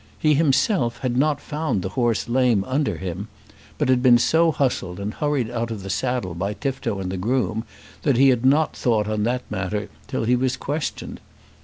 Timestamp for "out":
5.51-5.69